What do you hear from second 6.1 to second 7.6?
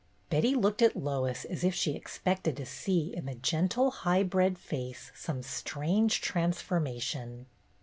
transformation.